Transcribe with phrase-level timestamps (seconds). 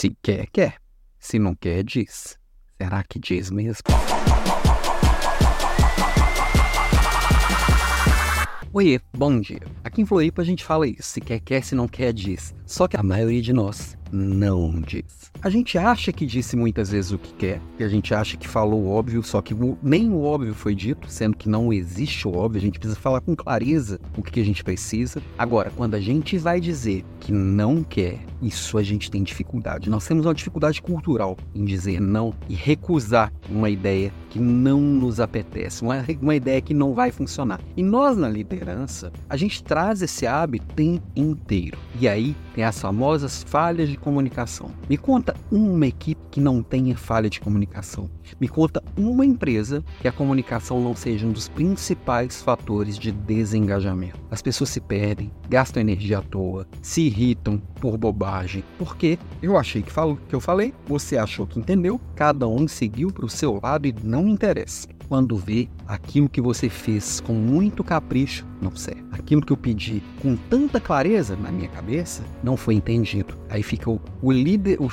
[0.00, 0.76] Se quer, quer.
[1.18, 2.38] Se não quer, diz.
[2.80, 3.84] Será que diz mesmo?
[8.72, 9.62] Oiê, bom dia.
[9.82, 11.02] Aqui em Floripa a gente fala isso.
[11.02, 11.64] Se quer, quer.
[11.64, 12.54] Se não quer, diz.
[12.64, 15.32] Só que a maioria de nós não diz.
[15.42, 18.46] A gente acha que disse muitas vezes o que quer, e a gente acha que
[18.46, 22.36] falou o óbvio, só que nem o óbvio foi dito, sendo que não existe o
[22.36, 25.22] óbvio, a gente precisa falar com clareza o que a gente precisa.
[25.38, 29.90] Agora, quando a gente vai dizer que não quer, isso a gente tem dificuldade.
[29.90, 35.20] Nós temos uma dificuldade cultural em dizer não e recusar uma ideia que não nos
[35.20, 37.60] apetece, uma, uma ideia que não vai funcionar.
[37.76, 41.78] E nós, na liderança, a gente traz esse hábito o tempo inteiro.
[41.98, 44.70] E aí tem as famosas falhas de comunicação.
[44.88, 48.08] Me conta uma equipe que não tenha falha de comunicação.
[48.40, 54.18] Me conta uma empresa que a comunicação não seja um dos principais fatores de desengajamento.
[54.30, 58.62] As pessoas se perdem, gastam energia à toa, se irritam por bobagem.
[58.78, 63.10] Porque eu achei que, falo, que eu falei, você achou que entendeu, cada um seguiu
[63.10, 64.88] para o seu lado e não interessa.
[65.08, 69.04] Quando vê aquilo que você fez com muito capricho não serve.
[69.12, 73.34] Aquilo que eu pedi com tanta clareza na minha cabeça não foi entendido.
[73.48, 74.88] Aí fica o, o líder, o,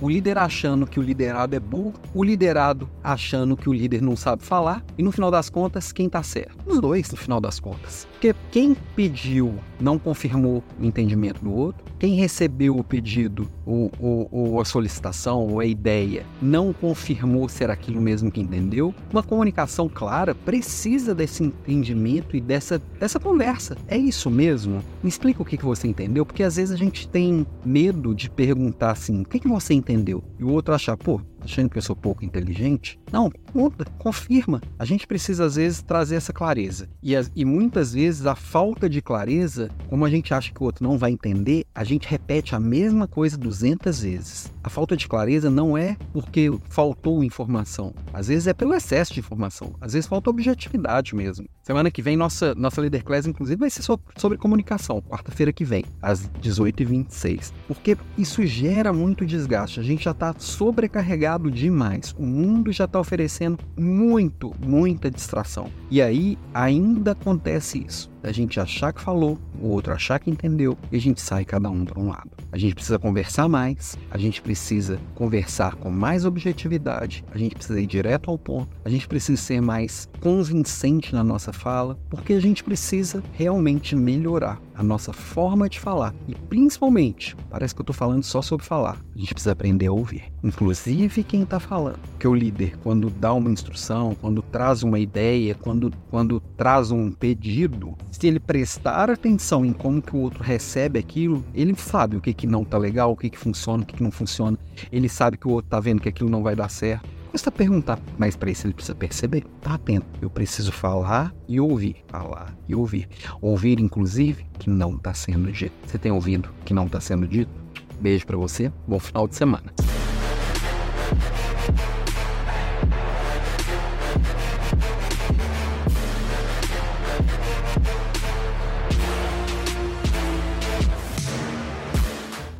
[0.00, 4.16] o líder achando que o liderado é burro, o liderado achando que o líder não
[4.16, 6.56] sabe falar e no final das contas quem tá certo?
[6.66, 8.06] Os dois no final das contas.
[8.12, 14.28] Porque quem pediu não confirmou o entendimento do outro, quem recebeu o pedido ou, ou,
[14.30, 18.94] ou a solicitação ou a ideia não confirmou ser aquilo mesmo que entendeu.
[19.12, 23.76] Uma comunicação clara precisa desse entendimento e dessa, dessa conversa.
[23.88, 24.82] É isso mesmo?
[25.02, 28.30] Me explica o que, que você entendeu, porque às vezes a gente tem medo de
[28.30, 30.22] perguntar assim: o que, que você entendeu?
[30.38, 32.98] E o outro achar, pô, achando que eu sou pouco inteligente.
[33.10, 34.60] Não, muda, confirma.
[34.78, 36.88] A gente precisa, às vezes, trazer essa clareza.
[37.02, 40.64] E, as, e muitas vezes a falta de clareza, como a gente acha que o
[40.64, 44.52] outro não vai entender, a gente repete a mesma coisa 200 vezes.
[44.62, 47.92] A falta de clareza não é porque faltou informação.
[48.12, 49.74] Às vezes é pelo excesso de informação.
[49.80, 51.46] Às vezes falta objetividade mesmo.
[51.62, 55.00] Semana que vem, nossa, nossa Leader Class, inclusive, vai ser sobre, sobre comunicação.
[55.02, 57.52] Quarta-feira que vem, às 18h26.
[57.68, 59.78] Porque isso gera muito desgaste.
[59.78, 62.14] A gente já está sobrecarregado demais.
[62.18, 65.68] O mundo já está oferecendo muito, muita distração.
[65.90, 70.78] E aí ainda acontece isso da gente achar que falou, o outro achar que entendeu
[70.90, 72.30] e a gente sai cada um para um lado.
[72.52, 77.80] A gente precisa conversar mais, a gente precisa conversar com mais objetividade, a gente precisa
[77.80, 82.40] ir direto ao ponto, a gente precisa ser mais convincente na nossa fala, porque a
[82.40, 86.14] gente precisa realmente melhorar a nossa forma de falar.
[86.26, 88.98] E principalmente, parece que eu estou falando só sobre falar.
[89.14, 90.24] A gente precisa aprender a ouvir.
[90.42, 92.00] Inclusive quem está falando.
[92.18, 97.10] Que o líder, quando dá uma instrução, quando traz uma ideia, quando, quando traz um
[97.10, 102.20] pedido, se ele prestar atenção em como que o outro recebe aquilo, ele sabe o
[102.20, 104.56] que, que não está legal, o que, que funciona, o que, que não funciona.
[104.92, 107.08] Ele sabe que o outro está vendo que aquilo não vai dar certo.
[107.32, 109.44] Custa perguntar, mas para isso ele precisa perceber.
[109.62, 110.06] Tá atento.
[110.20, 111.96] Eu preciso falar e ouvir.
[112.08, 113.08] Falar e ouvir.
[113.40, 115.72] Ouvir, inclusive, que não está sendo dito.
[115.86, 117.50] Você tem ouvido que não está sendo dito?
[117.98, 118.70] Beijo para você.
[118.86, 119.72] Bom final de semana.